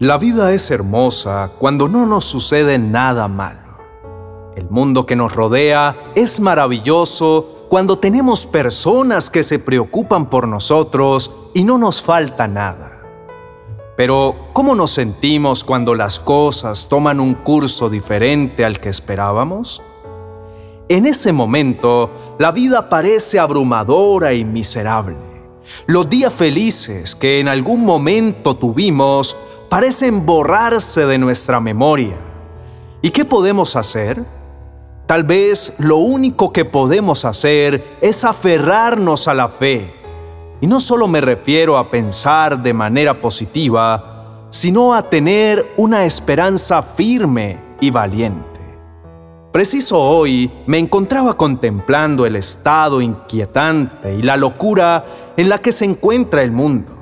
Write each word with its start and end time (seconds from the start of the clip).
La 0.00 0.16
vida 0.16 0.54
es 0.54 0.70
hermosa 0.70 1.50
cuando 1.58 1.86
no 1.86 2.06
nos 2.06 2.24
sucede 2.24 2.78
nada 2.78 3.28
malo. 3.28 3.76
El 4.56 4.70
mundo 4.70 5.04
que 5.04 5.14
nos 5.14 5.34
rodea 5.34 5.94
es 6.14 6.40
maravilloso 6.40 7.66
cuando 7.68 7.98
tenemos 7.98 8.46
personas 8.46 9.28
que 9.28 9.42
se 9.42 9.58
preocupan 9.58 10.30
por 10.30 10.48
nosotros 10.48 11.30
y 11.52 11.64
no 11.64 11.76
nos 11.76 12.00
falta 12.00 12.48
nada. 12.48 13.02
Pero, 13.94 14.48
¿cómo 14.54 14.74
nos 14.74 14.90
sentimos 14.90 15.64
cuando 15.64 15.94
las 15.94 16.18
cosas 16.18 16.88
toman 16.88 17.20
un 17.20 17.34
curso 17.34 17.90
diferente 17.90 18.64
al 18.64 18.80
que 18.80 18.88
esperábamos? 18.88 19.82
En 20.88 21.04
ese 21.04 21.34
momento, 21.34 22.10
la 22.38 22.52
vida 22.52 22.88
parece 22.88 23.38
abrumadora 23.38 24.32
y 24.32 24.46
miserable. 24.46 25.18
Los 25.86 26.08
días 26.08 26.32
felices 26.32 27.14
que 27.14 27.38
en 27.38 27.48
algún 27.48 27.84
momento 27.84 28.56
tuvimos 28.56 29.36
parecen 29.70 30.26
borrarse 30.26 31.06
de 31.06 31.16
nuestra 31.16 31.60
memoria. 31.60 32.16
¿Y 33.00 33.10
qué 33.10 33.24
podemos 33.24 33.76
hacer? 33.76 34.22
Tal 35.06 35.22
vez 35.22 35.72
lo 35.78 35.96
único 35.98 36.52
que 36.52 36.64
podemos 36.64 37.24
hacer 37.24 37.96
es 38.00 38.24
aferrarnos 38.24 39.28
a 39.28 39.34
la 39.34 39.48
fe. 39.48 39.94
Y 40.60 40.66
no 40.66 40.80
solo 40.80 41.06
me 41.06 41.20
refiero 41.20 41.78
a 41.78 41.88
pensar 41.88 42.60
de 42.60 42.74
manera 42.74 43.20
positiva, 43.20 44.48
sino 44.50 44.92
a 44.92 45.08
tener 45.08 45.72
una 45.76 46.04
esperanza 46.04 46.82
firme 46.82 47.58
y 47.80 47.90
valiente. 47.90 48.60
Preciso 49.52 50.00
hoy 50.00 50.50
me 50.66 50.78
encontraba 50.78 51.34
contemplando 51.34 52.26
el 52.26 52.34
estado 52.34 53.00
inquietante 53.00 54.14
y 54.14 54.22
la 54.22 54.36
locura 54.36 55.32
en 55.36 55.48
la 55.48 55.58
que 55.58 55.70
se 55.70 55.84
encuentra 55.84 56.42
el 56.42 56.50
mundo. 56.50 56.99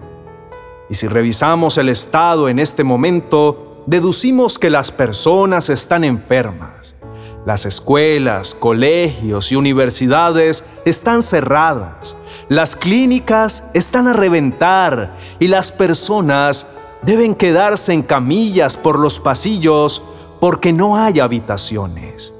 Y 0.90 0.94
si 0.94 1.06
revisamos 1.06 1.78
el 1.78 1.88
estado 1.88 2.48
en 2.48 2.58
este 2.58 2.84
momento, 2.84 3.82
deducimos 3.86 4.58
que 4.58 4.70
las 4.70 4.90
personas 4.90 5.68
están 5.68 6.04
enfermas. 6.04 6.96
Las 7.44 7.66
escuelas, 7.66 8.54
colegios 8.54 9.52
y 9.52 9.56
universidades 9.56 10.64
están 10.84 11.22
cerradas. 11.22 12.16
Las 12.48 12.76
clínicas 12.76 13.64
están 13.74 14.08
a 14.08 14.12
reventar 14.12 15.16
y 15.38 15.48
las 15.48 15.72
personas 15.72 16.66
deben 17.02 17.34
quedarse 17.34 17.92
en 17.92 18.02
camillas 18.02 18.76
por 18.76 18.98
los 18.98 19.20
pasillos 19.20 20.02
porque 20.40 20.72
no 20.72 20.96
hay 20.96 21.20
habitaciones. 21.20 22.34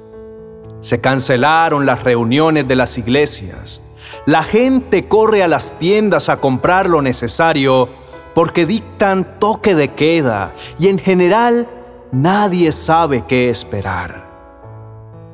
Se 0.81 1.01
cancelaron 1.01 1.85
las 1.85 2.03
reuniones 2.03 2.67
de 2.67 2.75
las 2.75 2.97
iglesias. 2.97 3.81
La 4.25 4.43
gente 4.43 5.07
corre 5.07 5.43
a 5.43 5.47
las 5.47 5.77
tiendas 5.79 6.29
a 6.29 6.37
comprar 6.37 6.89
lo 6.89 7.01
necesario 7.01 7.89
porque 8.33 8.65
dictan 8.65 9.39
toque 9.39 9.75
de 9.75 9.93
queda 9.93 10.53
y 10.79 10.87
en 10.87 10.99
general 10.99 11.67
nadie 12.11 12.71
sabe 12.71 13.23
qué 13.27 13.49
esperar. 13.49 14.27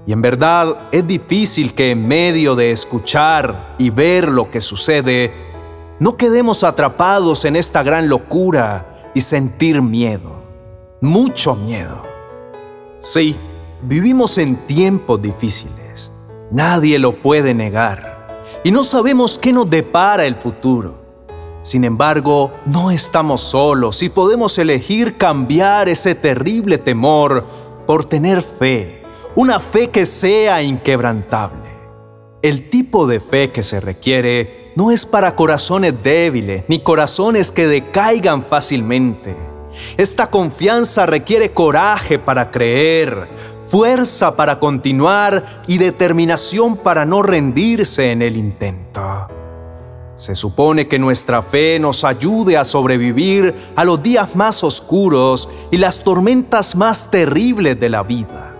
Y 0.08 0.14
en 0.14 0.22
verdad 0.22 0.78
es 0.92 1.06
difícil 1.08 1.74
que 1.74 1.92
en 1.92 2.08
medio 2.08 2.56
de 2.56 2.72
escuchar 2.72 3.76
y 3.78 3.90
ver 3.90 4.28
lo 4.30 4.52
que 4.52 4.62
sucede, 4.62 5.34
no 6.00 6.16
quedemos 6.16 6.64
atrapados 6.64 7.46
en 7.46 7.56
esta 7.56 7.82
gran 7.82 8.08
locura 8.08 9.12
y 9.16 9.22
sentir 9.22 9.82
miedo, 9.82 10.44
mucho 11.02 11.56
miedo. 11.56 12.02
Sí, 13.00 13.36
vivimos 13.82 14.38
en 14.38 14.56
tiempos 14.68 15.22
difíciles, 15.22 16.12
nadie 16.52 17.00
lo 17.00 17.22
puede 17.22 17.54
negar, 17.54 18.28
y 18.64 18.72
no 18.72 18.84
sabemos 18.84 19.40
qué 19.40 19.54
nos 19.54 19.70
depara 19.70 20.26
el 20.26 20.36
futuro. 20.36 21.05
Sin 21.66 21.84
embargo, 21.84 22.52
no 22.68 22.92
estamos 22.92 23.42
solos 23.42 24.04
y 24.04 24.10
podemos 24.10 24.56
elegir 24.60 25.18
cambiar 25.18 25.90
ese 25.90 26.14
terrible 26.14 26.78
temor 26.78 27.44
por 27.88 28.06
tener 28.06 28.44
fe, 28.44 29.02
una 29.36 29.59
fe 29.59 29.90
que 29.90 30.06
sea 30.06 30.62
inquebrantable. 30.62 31.68
El 32.44 32.70
tipo 32.70 33.08
de 33.08 33.20
fe 33.20 33.52
que 33.52 33.64
se 33.64 33.80
requiere 33.80 34.74
no 34.75 34.92
es 34.92 35.08
para 35.08 35.36
corazones 35.36 35.96
débiles 36.04 36.66
ni 36.68 36.81
corazones 36.81 37.52
que 37.52 37.66
decaigan 37.66 38.44
fácilmente. 38.44 39.36
Esta 39.98 40.28
confianza 40.28 41.08
requiere 41.08 41.50
coraje 41.50 42.20
para 42.20 42.52
creer, 42.52 43.28
fuerza 43.64 44.36
para 44.36 44.59
continuar 44.59 45.64
y 45.66 45.80
determinación 45.80 46.78
para 46.78 47.08
no 47.08 47.24
rendirse 47.24 48.12
en 48.12 48.22
el 48.22 48.38
intento. 48.38 49.15
Se 50.16 50.34
supone 50.34 50.88
que 50.88 50.98
nuestra 50.98 51.42
fe 51.42 51.78
nos 51.78 52.06
ayude 52.06 52.56
a 52.56 52.64
sobrevivir 52.64 53.53
a 53.76 53.84
los 53.84 54.02
días 54.02 54.34
más 54.36 54.64
oscuros 54.64 55.50
y 55.72 55.78
las 55.78 56.03
tormentas 56.03 56.76
más 56.76 57.12
terribles 57.12 57.78
de 57.78 57.90
la 57.90 58.02
vida. 58.02 58.56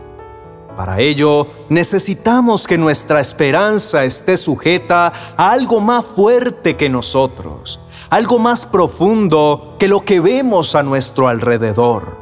Para 0.76 1.00
ello, 1.00 1.48
necesitamos 1.70 2.68
que 2.68 2.78
nuestra 2.78 3.22
esperanza 3.22 4.04
esté 4.04 4.36
sujeta 4.36 5.14
a 5.38 5.52
algo 5.52 5.80
más 5.80 6.04
fuerte 6.04 6.76
que 6.76 6.90
nosotros, 6.90 7.80
algo 8.10 8.38
más 8.38 8.66
profundo 8.66 9.78
que 9.80 9.88
lo 9.88 10.04
que 10.04 10.20
vemos 10.20 10.76
a 10.76 10.84
nuestro 10.84 11.30
alrededor, 11.30 12.18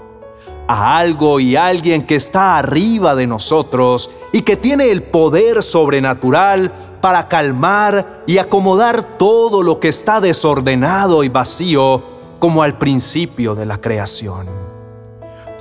a 0.67 0.99
algo 0.99 1.39
y 1.39 1.55
alguien 1.55 2.05
que 2.05 2.15
está 2.15 2.59
arriba 2.59 3.15
de 3.15 3.25
nosotros 3.25 4.11
y 4.31 4.43
que 4.43 4.55
tiene 4.55 4.91
el 4.91 5.01
poder 5.01 5.63
sobrenatural 5.63 6.92
para 7.03 7.27
calmar 7.27 8.23
y 8.25 8.37
acomodar 8.37 9.17
todo 9.17 9.61
lo 9.61 9.81
que 9.81 9.89
está 9.89 10.21
desordenado 10.21 11.25
y 11.25 11.27
vacío 11.27 12.01
como 12.39 12.63
al 12.63 12.77
principio 12.77 13.55
de 13.55 13.65
la 13.65 13.81
creación. 13.81 14.47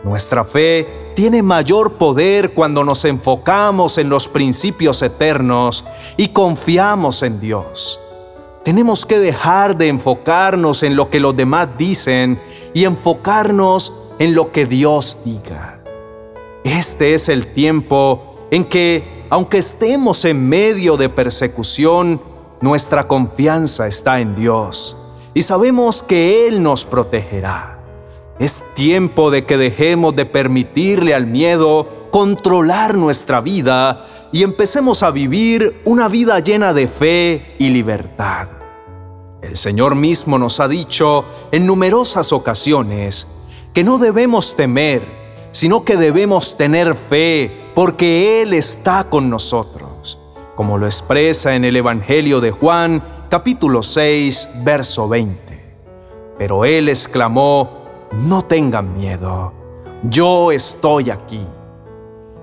Nuestra 0.04 0.44
fe 0.44 1.10
tiene 1.16 1.42
mayor 1.42 1.94
poder 1.94 2.54
cuando 2.54 2.84
nos 2.84 3.04
enfocamos 3.04 3.98
en 3.98 4.08
los 4.08 4.28
principios 4.28 5.02
eternos 5.02 5.84
y 6.16 6.28
confiamos 6.28 7.24
en 7.24 7.40
Dios. 7.40 7.98
Tenemos 8.62 9.04
que 9.04 9.18
dejar 9.18 9.76
de 9.76 9.88
enfocarnos 9.88 10.84
en 10.84 10.94
lo 10.94 11.10
que 11.10 11.18
los 11.18 11.36
demás 11.36 11.70
dicen 11.76 12.40
y 12.72 12.84
enfocarnos 12.84 13.92
en 14.20 14.36
lo 14.36 14.52
que 14.52 14.64
Dios 14.64 15.18
diga. 15.24 15.80
Este 16.62 17.14
es 17.14 17.28
el 17.28 17.48
tiempo 17.48 18.36
en 18.52 18.62
que 18.62 19.11
aunque 19.32 19.56
estemos 19.56 20.26
en 20.26 20.46
medio 20.46 20.98
de 20.98 21.08
persecución, 21.08 22.20
nuestra 22.60 23.08
confianza 23.08 23.86
está 23.86 24.20
en 24.20 24.34
Dios 24.34 24.94
y 25.32 25.40
sabemos 25.40 26.02
que 26.02 26.46
Él 26.46 26.62
nos 26.62 26.84
protegerá. 26.84 27.78
Es 28.38 28.62
tiempo 28.74 29.30
de 29.30 29.46
que 29.46 29.56
dejemos 29.56 30.14
de 30.14 30.26
permitirle 30.26 31.14
al 31.14 31.26
miedo 31.26 32.08
controlar 32.10 32.94
nuestra 32.94 33.40
vida 33.40 34.28
y 34.32 34.42
empecemos 34.42 35.02
a 35.02 35.10
vivir 35.10 35.80
una 35.86 36.08
vida 36.08 36.38
llena 36.40 36.74
de 36.74 36.86
fe 36.86 37.56
y 37.58 37.68
libertad. 37.68 38.48
El 39.40 39.56
Señor 39.56 39.94
mismo 39.94 40.36
nos 40.36 40.60
ha 40.60 40.68
dicho 40.68 41.24
en 41.52 41.64
numerosas 41.64 42.34
ocasiones 42.34 43.28
que 43.72 43.82
no 43.82 43.96
debemos 43.96 44.56
temer, 44.56 45.08
sino 45.52 45.86
que 45.86 45.96
debemos 45.96 46.58
tener 46.58 46.94
fe 46.94 47.61
porque 47.74 48.42
Él 48.42 48.52
está 48.52 49.04
con 49.04 49.30
nosotros, 49.30 50.18
como 50.56 50.78
lo 50.78 50.86
expresa 50.86 51.54
en 51.54 51.64
el 51.64 51.76
Evangelio 51.76 52.40
de 52.40 52.50
Juan, 52.50 53.26
capítulo 53.30 53.82
6, 53.82 54.48
verso 54.62 55.08
20. 55.08 55.76
Pero 56.36 56.64
Él 56.64 56.88
exclamó, 56.88 57.82
no 58.12 58.42
tengan 58.42 58.96
miedo, 58.96 59.52
yo 60.08 60.52
estoy 60.52 61.10
aquí. 61.10 61.46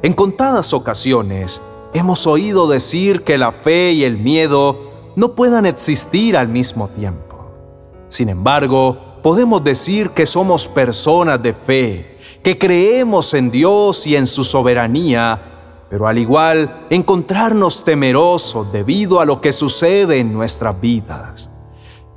En 0.02 0.14
contadas 0.14 0.74
ocasiones 0.74 1.62
hemos 1.94 2.26
oído 2.26 2.68
decir 2.68 3.24
que 3.24 3.38
la 3.38 3.52
fe 3.52 3.92
y 3.92 4.04
el 4.04 4.18
miedo 4.18 5.12
no 5.16 5.36
puedan 5.36 5.66
existir 5.66 6.38
al 6.38 6.48
mismo 6.48 6.88
tiempo. 6.88 7.52
Sin 8.08 8.30
embargo, 8.30 8.98
podemos 9.22 9.64
decir 9.64 10.12
que 10.12 10.26
somos 10.26 10.68
personas 10.68 11.44
de 11.44 11.54
fe, 11.54 12.19
que 12.44 12.58
creemos 12.58 13.34
en 13.34 13.52
Dios 13.52 14.08
y 14.08 14.16
en 14.16 14.26
su 14.26 14.44
soberanía, 14.44 15.86
pero 15.90 16.08
al 16.08 16.18
igual 16.18 16.88
encontrarnos 16.90 17.84
temerosos 17.84 18.72
debido 18.72 19.20
a 19.20 19.26
lo 19.26 19.42
que 19.42 19.52
sucede 19.52 20.18
en 20.18 20.34
nuestras 20.34 20.80
vidas. 20.80 21.50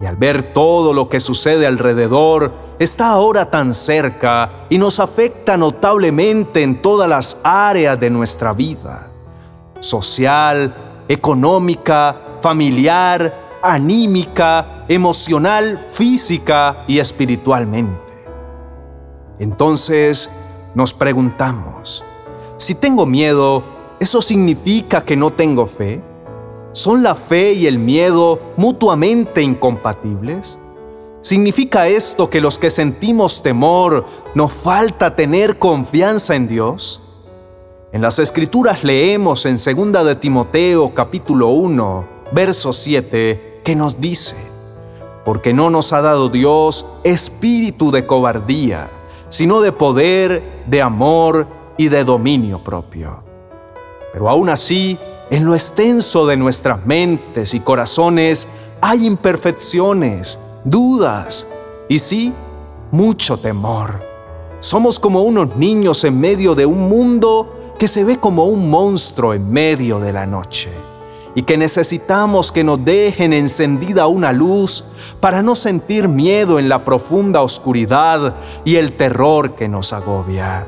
Y 0.01 0.07
al 0.07 0.17
ver 0.17 0.53
todo 0.53 0.93
lo 0.93 1.09
que 1.09 1.21
sucede 1.21 1.67
alrededor, 1.67 2.53
está 2.79 3.11
ahora 3.11 3.51
tan 3.51 3.73
cerca 3.73 4.67
y 4.69 4.77
nos 4.77 4.99
afecta 4.99 5.57
notablemente 5.57 6.63
en 6.63 6.83
todas 6.83 7.09
las 7.09 7.39
áreas 7.45 7.99
de 7.99 8.11
nuestra 8.11 8.53
vida, 8.53 9.09
social, 9.81 11.05
económica, 11.09 12.39
familiar, 12.41 13.61
anímica, 13.63 14.85
emocional, 14.89 15.79
física 15.93 16.85
y 16.89 16.99
espiritualmente. 16.99 18.12
Entonces 19.43 20.31
nos 20.77 20.95
preguntamos, 20.95 22.05
si 22.59 22.77
tengo 22.77 23.07
miedo, 23.07 23.65
¿eso 23.99 24.23
significa 24.23 25.05
que 25.05 25.17
no 25.17 25.33
tengo 25.33 25.67
fe? 25.67 26.01
¿Son 26.71 27.03
la 27.03 27.17
fe 27.17 27.53
y 27.55 27.67
el 27.67 27.77
miedo 27.77 28.39
mutuamente 28.57 29.43
incompatibles? 29.43 30.61
¿Significa 31.23 31.89
esto 31.89 32.31
que 32.31 32.41
los 32.41 32.57
que 32.57 32.71
sentimos 32.71 33.43
temor 33.43 34.05
nos 34.37 34.53
falta 34.53 35.17
tener 35.17 35.59
confianza 35.59 36.37
en 36.37 36.47
Dios? 36.47 37.03
En 37.91 38.01
las 38.01 38.21
escrituras 38.21 38.85
leemos 38.85 39.45
en 39.45 39.57
2 39.57 40.07
de 40.07 40.15
Timoteo 40.15 40.95
capítulo 40.95 41.49
1, 41.49 42.05
verso 42.31 42.73
7, 42.73 43.61
que 43.65 43.75
nos 43.75 44.01
dice, 44.01 44.37
porque 45.25 45.53
no 45.53 45.69
nos 45.69 45.93
ha 45.93 46.01
dado 46.01 46.29
Dios 46.29 46.87
espíritu 47.03 47.91
de 47.91 48.07
cobardía, 48.07 48.89
sino 49.33 49.63
de 49.63 49.73
poder, 49.73 50.63
de 50.67 50.83
amor 50.83 51.47
y 51.79 51.89
de 51.89 52.05
dominio 52.05 52.63
propio. 52.63 53.23
Pero 54.13 54.29
aún 54.29 54.51
así, 54.51 54.99
en 55.31 55.47
lo 55.47 55.55
extenso 55.55 56.27
de 56.27 56.37
nuestras 56.37 56.85
mentes 56.85 57.55
y 57.55 57.61
corazones 57.61 58.47
hay 58.83 59.07
imperfecciones, 59.07 60.39
dudas 60.65 61.47
y 61.89 61.99
sí, 61.99 62.35
mucho 62.91 63.39
temor. 63.39 64.01
Somos 64.61 64.99
como 64.99 65.23
unos 65.23 65.57
niños 65.57 66.05
en 66.05 66.21
medio 66.21 66.55
de 66.55 66.67
un 66.67 66.91
mundo 66.91 67.73
que 67.79 67.89
se 67.89 68.05
ve 68.05 68.19
como 68.19 68.45
un 68.45 68.69
monstruo 68.69 69.33
en 69.33 69.51
medio 69.51 69.99
de 69.99 70.13
la 70.13 70.27
noche 70.27 70.92
y 71.35 71.43
que 71.43 71.57
necesitamos 71.57 72.53
que 72.53 72.65
nos 72.65 72.85
dejen 72.85 73.33
encendida 73.33 74.07
una 74.07 74.33
luz 74.33 74.85
para 75.21 75.43
no 75.43 75.55
sentir 75.55 76.09
miedo 76.09 76.59
en 76.59 76.69
la 76.69 76.85
profunda 76.85 77.43
oscuridad 77.43 78.35
y 78.65 78.77
el 78.77 78.97
terror 78.97 79.55
que 79.55 79.69
nos 79.69 79.93
agobia. 79.93 80.67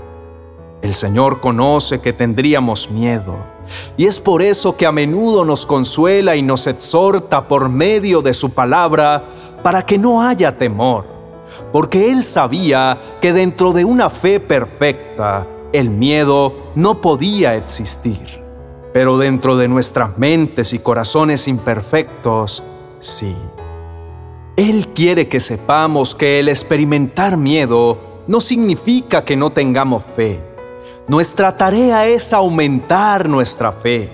El 0.82 0.92
Señor 0.92 1.40
conoce 1.40 2.00
que 2.00 2.12
tendríamos 2.12 2.90
miedo 2.90 3.54
y 3.96 4.06
es 4.06 4.20
por 4.20 4.42
eso 4.42 4.76
que 4.76 4.86
a 4.86 4.92
menudo 4.92 5.44
nos 5.44 5.66
consuela 5.66 6.36
y 6.36 6.42
nos 6.42 6.66
exhorta 6.66 7.48
por 7.48 7.68
medio 7.68 8.22
de 8.22 8.34
su 8.34 8.50
palabra 8.50 9.24
para 9.62 9.84
que 9.86 9.96
no 9.96 10.22
haya 10.22 10.56
temor, 10.56 11.06
porque 11.72 12.10
Él 12.10 12.22
sabía 12.22 12.98
que 13.20 13.32
dentro 13.32 13.72
de 13.72 13.84
una 13.84 14.10
fe 14.10 14.40
perfecta 14.40 15.46
el 15.72 15.90
miedo 15.90 16.70
no 16.74 17.00
podía 17.00 17.56
existir. 17.56 18.43
Pero 18.94 19.18
dentro 19.18 19.56
de 19.56 19.66
nuestras 19.66 20.18
mentes 20.18 20.72
y 20.72 20.78
corazones 20.78 21.48
imperfectos, 21.48 22.62
sí. 23.00 23.34
Él 24.54 24.86
quiere 24.94 25.26
que 25.26 25.40
sepamos 25.40 26.14
que 26.14 26.38
el 26.38 26.48
experimentar 26.48 27.36
miedo 27.36 27.98
no 28.28 28.40
significa 28.40 29.24
que 29.24 29.34
no 29.34 29.50
tengamos 29.50 30.04
fe. 30.04 30.40
Nuestra 31.08 31.56
tarea 31.56 32.06
es 32.06 32.32
aumentar 32.32 33.28
nuestra 33.28 33.72
fe. 33.72 34.12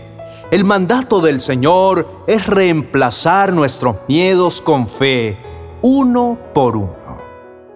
El 0.50 0.64
mandato 0.64 1.20
del 1.20 1.40
Señor 1.40 2.24
es 2.26 2.46
reemplazar 2.46 3.52
nuestros 3.52 3.96
miedos 4.08 4.62
con 4.62 4.88
fe, 4.88 5.36
uno 5.82 6.38
por 6.54 6.78
uno. 6.78 7.18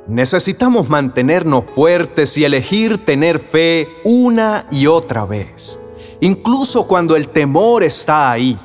Necesitamos 0.07 0.89
mantenernos 0.89 1.67
fuertes 1.67 2.39
y 2.39 2.47
elegir 2.47 3.05
tener 3.05 3.41
fe 3.41 3.91
una 4.05 4.67
y 4.71 4.87
otra 4.87 5.27
vez 5.27 5.84
incluso 6.25 6.87
cuando 6.87 7.17
el 7.17 7.29
temor 7.29 7.83
está 7.83 8.31
ahí. 8.31 8.59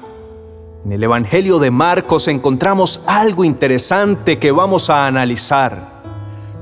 En 0.86 0.94
el 0.94 1.04
Evangelio 1.04 1.60
de 1.60 1.70
Marcos 1.70 2.30
encontramos 2.30 3.02
algo 3.06 3.44
interesante 3.44 4.40
que 4.40 4.52
vamos 4.52 4.90
a 4.90 5.06
analizar. 5.06 6.02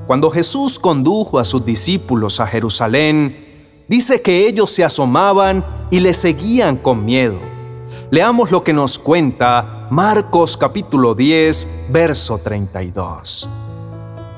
Cuando 0.08 0.32
Jesús 0.32 0.80
condujo 0.80 1.38
a 1.38 1.44
sus 1.44 1.64
discípulos 1.64 2.40
a 2.40 2.48
Jerusalén, 2.48 3.84
dice 3.88 4.24
que 4.24 4.48
ellos 4.48 4.72
se 4.72 4.84
asomaban 4.84 5.64
y 5.92 6.00
le 6.00 6.16
seguían 6.16 6.78
con 6.78 7.06
miedo. 7.06 7.38
Leamos 8.10 8.50
lo 8.50 8.64
que 8.64 8.74
nos 8.74 8.98
cuenta 8.98 9.88
Marcos 9.92 10.58
capítulo 10.58 11.14
10, 11.14 11.68
verso 11.90 12.40
32. 12.40 13.48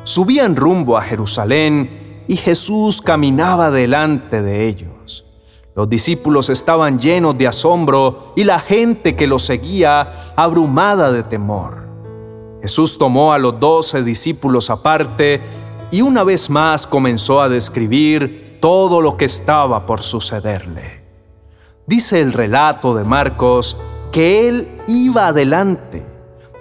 Subían 0.04 0.58
rumbo 0.58 0.98
a 0.98 1.04
Jerusalén 1.04 2.26
y 2.28 2.36
Jesús 2.36 3.02
caminaba 3.02 3.72
delante 3.72 4.42
de 4.42 4.68
ellos. 4.68 4.99
Los 5.76 5.90
discípulos 5.90 6.50
estaban 6.50 7.00
llenos 7.00 7.38
de 7.38 7.48
asombro 7.48 8.34
y 8.36 8.44
la 8.44 8.60
gente 8.60 9.16
que 9.16 9.28
los 9.28 9.44
seguía 9.44 10.34
abrumada 10.36 11.12
de 11.12 11.24
temor. 11.24 11.88
Jesús 12.62 12.98
tomó 12.98 13.32
a 13.32 13.38
los 13.38 13.60
doce 13.60 14.04
discípulos 14.04 14.70
aparte 14.70 15.42
y 15.92 16.02
una 16.02 16.24
vez 16.24 16.50
más 16.50 16.86
comenzó 16.86 17.42
a 17.42 17.50
describir 17.50 18.58
todo 18.60 19.02
lo 19.02 19.16
que 19.16 19.26
estaba 19.26 19.86
por 19.86 20.02
sucederle. 20.02 21.04
Dice 21.88 22.20
el 22.20 22.34
relato 22.34 22.94
de 22.94 23.04
Marcos 23.04 23.78
que 24.12 24.50
Él 24.50 24.68
iba 24.88 25.28
adelante, 25.28 26.06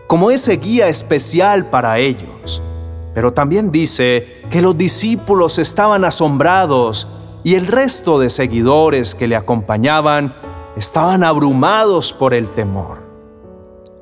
como 0.07 0.31
ese 0.31 0.57
guía 0.57 0.89
especial 0.89 1.67
para 1.67 1.99
ellos. 1.99 2.63
Pero 3.15 3.33
también 3.33 3.73
dice 3.73 4.43
que 4.51 4.63
los 4.63 4.79
discípulos 4.79 5.59
estaban 5.59 6.05
asombrados 6.05 7.09
y 7.45 7.55
el 7.55 7.67
resto 7.67 8.19
de 8.19 8.31
seguidores 8.31 9.15
que 9.15 9.27
le 9.27 9.37
acompañaban 9.37 10.35
estaban 10.77 11.25
abrumados 11.25 12.13
por 12.13 12.35
el 12.35 12.49
temor. 12.49 12.99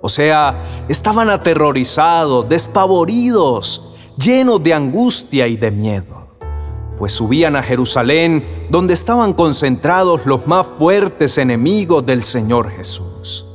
O 0.00 0.08
sea, 0.08 0.84
estaban 0.88 1.30
aterrorizados, 1.30 2.48
despavoridos, 2.48 3.94
llenos 4.16 4.62
de 4.62 4.74
angustia 4.74 5.46
y 5.46 5.56
de 5.56 5.70
miedo, 5.70 6.28
pues 6.98 7.12
subían 7.12 7.56
a 7.56 7.62
Jerusalén 7.62 8.66
donde 8.70 8.94
estaban 8.94 9.32
concentrados 9.32 10.26
los 10.26 10.46
más 10.46 10.66
fuertes 10.78 11.38
enemigos 11.38 12.04
del 12.04 12.22
Señor 12.22 12.70
Jesús. 12.70 13.46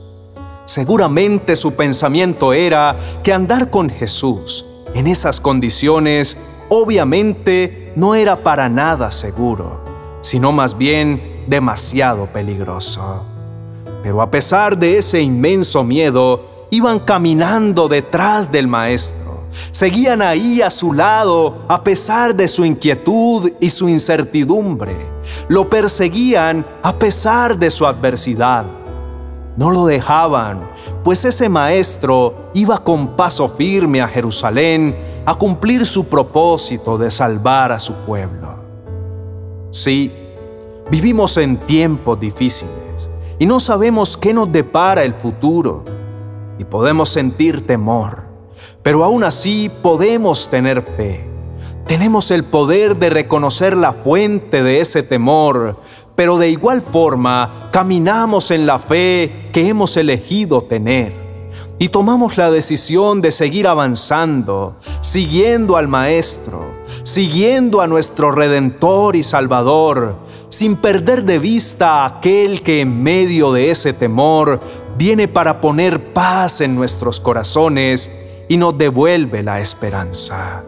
Seguramente 0.66 1.56
su 1.56 1.74
pensamiento 1.74 2.54
era 2.54 3.22
que 3.24 3.34
andar 3.34 3.70
con 3.70 3.90
Jesús 3.90 4.66
en 4.94 5.08
esas 5.08 5.42
condiciones 5.42 6.38
obviamente 6.70 7.81
no 7.96 8.16
era 8.16 8.38
para 8.38 8.70
nada 8.70 9.12
seguro, 9.12 9.82
sino 10.22 10.52
más 10.52 10.78
bien 10.78 11.44
demasiado 11.48 12.26
peligroso. 12.28 13.26
Pero 14.04 14.22
a 14.22 14.32
pesar 14.32 14.78
de 14.78 14.98
ese 14.98 15.22
inmenso 15.22 15.84
miedo, 15.84 16.68
iban 16.70 17.00
caminando 17.00 17.88
detrás 17.88 18.52
del 18.52 18.68
maestro. 18.68 19.42
Seguían 19.72 20.22
ahí 20.22 20.62
a 20.62 20.70
su 20.70 20.94
lado 20.94 21.66
a 21.68 21.84
pesar 21.84 22.34
de 22.34 22.48
su 22.48 22.64
inquietud 22.64 23.52
y 23.60 23.70
su 23.70 23.90
incertidumbre. 23.90 24.96
Lo 25.50 25.70
perseguían 25.70 26.66
a 26.82 26.94
pesar 26.94 27.58
de 27.58 27.70
su 27.70 27.86
adversidad. 27.86 28.64
No 29.58 29.70
lo 29.70 29.86
dejaban, 29.86 30.62
pues 31.04 31.26
ese 31.26 31.50
maestro 31.50 32.50
iba 32.54 32.78
con 32.84 33.18
paso 33.18 33.50
firme 33.50 34.02
a 34.02 34.08
Jerusalén 34.08 35.11
a 35.26 35.36
cumplir 35.36 35.86
su 35.86 36.06
propósito 36.06 36.98
de 36.98 37.12
salvar 37.12 37.72
a 37.72 37.80
su 37.80 37.94
pueblo. 37.94 38.56
Sí, 39.70 40.12
vivimos 40.90 41.38
en 41.38 41.58
tiempos 41.58 42.20
difíciles 42.20 43.10
y 43.40 43.46
no 43.46 43.60
sabemos 43.60 44.18
qué 44.18 44.34
nos 44.34 44.52
depara 44.52 45.04
el 45.04 45.14
futuro 45.14 45.84
y 46.58 46.66
podemos 46.66 47.10
sentir 47.10 47.66
temor, 47.66 48.24
pero 48.82 49.04
aún 49.04 49.24
así 49.24 49.70
podemos 49.82 50.50
tener 50.50 50.82
fe. 50.82 51.28
Tenemos 51.86 52.32
el 52.32 52.44
poder 52.44 52.98
de 52.98 53.10
reconocer 53.10 53.76
la 53.76 53.94
fuente 53.94 54.64
de 54.64 54.82
ese 54.82 55.04
temor, 55.04 55.78
pero 56.16 56.38
de 56.38 56.50
igual 56.50 56.82
forma 56.82 57.70
caminamos 57.72 58.52
en 58.52 58.66
la 58.66 58.80
fe 58.80 59.50
que 59.54 59.68
hemos 59.68 59.98
elegido 59.98 60.62
tener 60.62 61.21
y 61.82 61.90
tomamos 61.90 62.38
la 62.38 62.52
decisión 62.52 63.22
de 63.22 63.32
seguir 63.32 63.68
avanzando, 63.68 64.76
siguiendo 65.00 65.78
al 65.78 65.88
Maestro, 65.88 66.64
siguiendo 67.02 67.82
a 67.82 67.88
nuestro 67.88 68.30
Redentor 68.30 69.16
y 69.16 69.24
Salvador, 69.24 70.14
sin 70.50 70.76
perder 70.76 71.26
de 71.26 71.40
vista 71.40 72.04
a 72.04 72.06
aquel 72.06 72.62
que 72.62 72.82
en 72.82 73.02
medio 73.02 73.52
de 73.52 73.72
ese 73.72 73.94
temor 73.94 74.60
viene 74.96 75.28
para 75.28 75.60
poner 75.60 76.14
paz 76.14 76.62
en 76.62 76.76
nuestros 76.76 77.20
corazones 77.20 78.12
y 78.48 78.58
nos 78.58 78.78
devuelve 78.78 79.42
la 79.42 79.60
esperanza. 79.60 80.64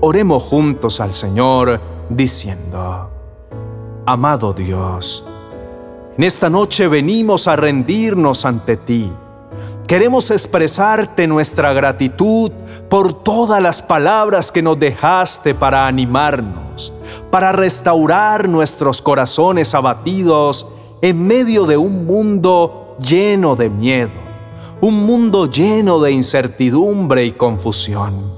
Oremos 0.00 0.44
juntos 0.44 1.00
al 1.00 1.12
Señor 1.12 1.80
diciendo, 2.08 3.10
Amado 4.06 4.52
Dios, 4.52 5.24
en 6.16 6.22
esta 6.22 6.48
noche 6.48 6.86
venimos 6.86 7.48
a 7.48 7.56
rendirnos 7.56 8.44
ante 8.44 8.76
ti 8.76 9.10
Queremos 9.86 10.32
expresarte 10.32 11.28
nuestra 11.28 11.72
gratitud 11.72 12.50
por 12.88 13.22
todas 13.22 13.62
las 13.62 13.80
palabras 13.80 14.50
que 14.50 14.60
nos 14.60 14.80
dejaste 14.80 15.54
para 15.54 15.86
animarnos, 15.86 16.92
para 17.30 17.52
restaurar 17.52 18.48
nuestros 18.48 19.00
corazones 19.00 19.76
abatidos 19.76 20.66
en 21.02 21.24
medio 21.24 21.66
de 21.66 21.76
un 21.76 22.04
mundo 22.04 22.96
lleno 22.98 23.54
de 23.54 23.70
miedo, 23.70 24.10
un 24.80 25.06
mundo 25.06 25.48
lleno 25.48 26.00
de 26.00 26.10
incertidumbre 26.10 27.24
y 27.24 27.30
confusión. 27.30 28.34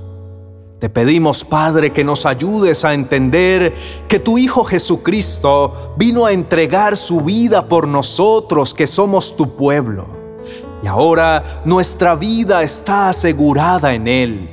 Te 0.79 0.91
pedimos, 0.91 1.47
Padre, 1.47 1.95
que 1.95 2.05
nos 2.05 2.27
ayudes 2.27 2.85
a 2.85 2.93
entender 2.93 3.75
que 4.07 4.19
tu 4.19 4.37
Hijo 4.37 4.65
Jesucristo 4.65 5.95
vino 5.97 6.27
a 6.27 6.33
entregar 6.33 6.95
su 6.99 7.23
vida 7.23 7.69
por 7.69 7.89
nosotros 7.89 8.75
que 8.75 8.87
somos 8.87 9.35
tu 9.35 9.57
pueblo 9.57 10.18
y 10.83 10.87
ahora 10.87 11.63
nuestra 11.65 12.15
vida 12.15 12.63
está 12.63 13.09
asegurada 13.09 13.95
en 13.95 14.09
Él. 14.09 14.51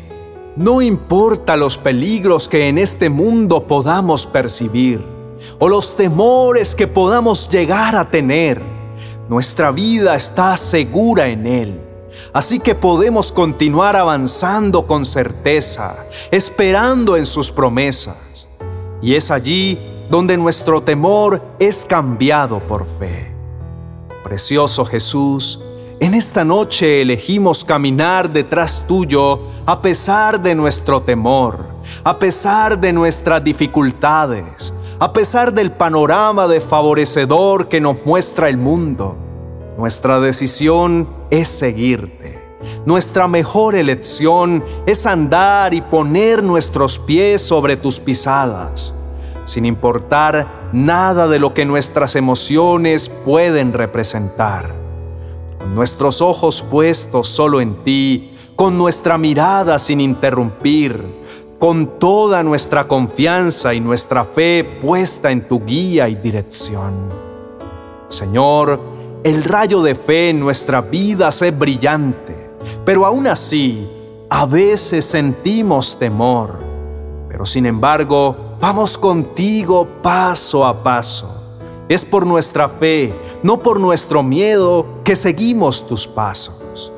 no 0.56 0.82
importa 0.82 1.58
los 1.58 1.78
peligros 1.78 2.48
que 2.48 2.70
en 2.70 2.78
este 2.78 3.10
mundo 3.10 3.68
podamos 3.68 4.26
percibir 4.26 5.16
o 5.60 5.70
los 5.70 5.96
temores 5.96 6.76
que 6.76 6.88
podamos 6.88 7.50
llegar 7.50 7.96
a 7.96 8.10
tener, 8.10 8.62
nuestra 9.30 9.72
vida 9.72 10.16
está 10.16 10.56
segura 10.58 11.28
en 11.28 11.48
Él. 11.48 11.82
Así 12.34 12.60
que 12.60 12.76
podemos 12.76 13.32
continuar 13.32 13.96
avanzando 13.96 14.86
con 14.86 15.06
certeza, 15.06 16.06
esperando 16.32 17.16
en 17.16 17.26
sus 17.26 17.52
promesas. 17.52 18.48
Y 19.02 19.16
es 19.16 19.32
allí 19.32 19.80
donde 20.10 20.38
nuestro 20.38 20.82
temor 20.82 21.42
es 21.60 21.86
cambiado 21.86 22.60
por 22.60 22.86
fe. 22.86 23.34
Precioso 24.24 24.86
Jesús, 24.86 25.62
en 26.00 26.14
esta 26.14 26.44
noche 26.44 27.02
elegimos 27.02 27.64
caminar 27.64 28.32
detrás 28.32 28.84
tuyo 28.88 29.40
a 29.66 29.82
pesar 29.82 30.42
de 30.42 30.54
nuestro 30.54 31.02
temor, 31.02 31.60
a 32.04 32.20
pesar 32.20 32.80
de 32.80 32.92
nuestras 32.92 33.44
dificultades, 33.44 34.74
a 35.00 35.14
pesar 35.14 35.54
del 35.54 35.72
panorama 35.72 36.48
desfavorecedor 36.48 37.70
que 37.70 37.80
nos 37.80 38.06
muestra 38.06 38.50
el 38.50 38.58
mundo. 38.58 39.16
Nuestra 39.78 40.20
decisión 40.20 41.10
es 41.30 41.48
seguirte. 41.48 42.44
Nuestra 42.86 43.28
mejor 43.28 43.76
elección 43.76 44.64
es 44.86 45.06
andar 45.06 45.74
y 45.74 45.82
poner 45.82 46.44
nuestros 46.44 47.00
pies 47.00 47.42
sobre 47.42 47.78
tus 47.78 48.00
pisadas, 48.00 48.94
sin 49.46 49.66
importar 49.66 50.70
nada 50.74 51.28
de 51.28 51.40
lo 51.40 51.54
que 51.54 51.66
nuestras 51.66 52.16
emociones 52.16 53.10
pueden 53.10 53.72
representar 53.72 54.85
nuestros 55.74 56.22
ojos 56.22 56.62
puestos 56.62 57.28
solo 57.28 57.62
en 57.62 57.84
ti, 57.84 58.36
con 58.56 58.78
nuestra 58.78 59.18
mirada 59.18 59.80
sin 59.80 60.00
interrumpir, 60.00 61.04
con 61.60 62.00
toda 62.00 62.44
nuestra 62.44 62.88
confianza 62.88 63.74
y 63.74 63.80
nuestra 63.80 64.26
fe 64.26 64.80
puesta 64.82 65.32
en 65.32 65.48
tu 65.48 65.64
guía 65.66 66.08
y 66.08 66.16
dirección. 66.16 67.10
Señor, 68.08 68.80
el 69.24 69.44
rayo 69.44 69.82
de 69.82 69.96
fe 69.96 70.30
en 70.30 70.40
nuestra 70.40 70.82
vida 70.82 71.30
es 71.30 71.58
brillante, 71.58 72.50
pero 72.86 73.06
aún 73.06 73.28
así, 73.28 73.90
a 74.30 74.46
veces 74.46 75.06
sentimos 75.06 75.98
temor. 75.98 76.60
Pero 77.28 77.46
sin 77.46 77.66
embargo, 77.66 78.56
vamos 78.62 78.98
contigo 78.98 79.88
paso 80.02 80.66
a 80.66 80.82
paso 80.82 81.35
es 81.88 82.04
por 82.04 82.26
nuestra 82.26 82.68
fe, 82.68 83.14
no 83.44 83.60
por 83.60 83.80
nuestro 83.80 84.24
miedo, 84.24 84.86
que 85.04 85.16
seguimos 85.16 85.88
tus 85.88 86.08
pasos. 86.08 86.92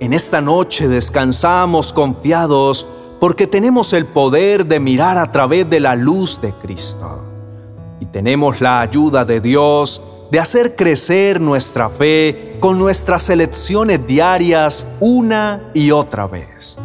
En 0.00 0.12
esta 0.12 0.40
noche 0.40 0.88
descansamos 0.88 1.92
confiados 1.92 2.86
porque 3.20 3.46
tenemos 3.46 3.92
el 3.92 4.06
poder 4.06 4.66
de 4.66 4.80
mirar 4.80 5.16
a 5.16 5.30
través 5.30 5.70
de 5.70 5.78
la 5.78 5.94
luz 5.94 6.40
de 6.40 6.50
Cristo. 6.50 7.20
Y 8.00 8.06
tenemos 8.06 8.60
la 8.60 8.80
ayuda 8.80 9.24
de 9.24 9.40
Dios 9.40 10.02
de 10.32 10.40
hacer 10.40 10.74
crecer 10.74 11.40
nuestra 11.40 11.88
fe 11.88 12.56
con 12.58 12.78
nuestras 12.78 13.30
elecciones 13.30 14.04
diarias 14.04 14.86
una 14.98 15.70
y 15.74 15.92
otra 15.92 16.26
vez. 16.26 16.78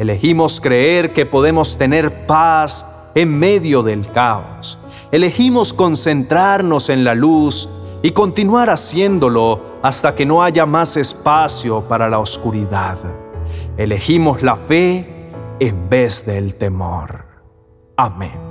Elegimos 0.00 0.60
creer 0.60 1.12
que 1.12 1.26
podemos 1.26 1.78
tener 1.78 2.26
paz 2.26 2.84
en 3.14 3.38
medio 3.38 3.84
del 3.84 4.10
caos 4.10 4.78
elegimos 5.12 5.72
concentrarnos 5.72 6.88
en 6.88 7.04
la 7.04 7.14
luz 7.14 7.68
y 8.02 8.10
continuar 8.10 8.70
haciéndolo 8.70 9.78
hasta 9.82 10.14
que 10.14 10.26
no 10.26 10.42
haya 10.42 10.66
más 10.66 10.96
espacio 10.96 11.82
para 11.82 12.08
la 12.08 12.18
oscuridad. 12.18 12.98
Elegimos 13.76 14.42
la 14.42 14.56
fe 14.56 15.30
en 15.60 15.88
vez 15.88 16.24
del 16.26 16.54
temor. 16.54 17.24
Amén. 17.96 18.47